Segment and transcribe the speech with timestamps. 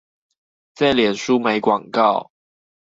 [0.73, 2.31] 在臉書買廣告